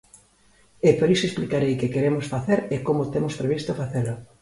E 0.87 0.89
por 0.99 1.09
iso 1.15 1.25
explicarei 1.27 1.73
que 1.79 1.91
queremos 1.95 2.25
facer 2.33 2.59
e 2.75 2.77
como 2.87 3.11
temos 3.13 3.37
previsto 3.41 3.71
facelo. 3.81 4.15